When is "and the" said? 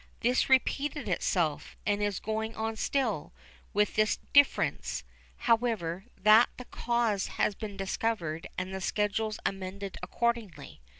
8.57-8.81